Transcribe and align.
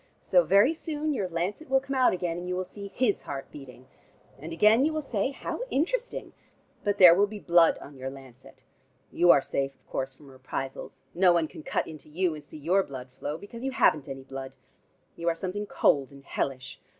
So, 0.19 0.41
very 0.43 0.73
soon, 0.73 1.13
your 1.13 1.29
lancet 1.29 1.69
will 1.69 1.79
come 1.79 1.95
out 1.95 2.11
again, 2.11 2.35
and 2.35 2.49
you 2.49 2.55
will 2.55 2.63
see 2.65 2.87
his 2.87 3.21
heart 3.21 3.51
beating. 3.51 3.85
And 4.39 4.51
again 4.51 4.83
you 4.83 4.91
will 4.93 5.03
say, 5.03 5.29
'How 5.29 5.59
interesting!' 5.69 6.33
But 6.83 6.97
there 6.97 7.13
will 7.13 7.27
be 7.27 7.37
blood 7.39 7.77
on 7.77 7.97
your 7.97 8.09
lancet. 8.09 8.63
You 9.11 9.29
are 9.29 9.43
safe, 9.43 9.75
of 9.75 9.85
course, 9.85 10.15
from 10.15 10.31
reprisals. 10.31 11.03
No 11.13 11.31
one 11.33 11.47
can 11.47 11.61
cut 11.61 11.85
into 11.85 12.09
you, 12.09 12.33
and 12.33 12.43
see 12.43 12.57
your 12.57 12.81
blood 12.81 13.09
flow, 13.19 13.37
because 13.37 13.63
you 13.63 13.69
haven't 13.69 14.09
any 14.09 14.23
blood. 14.23 14.55
You 15.15 15.29
are 15.29 15.35
something 15.35 15.67
cold 15.67 16.11
and 16.11 16.25
hellish. 16.25 16.79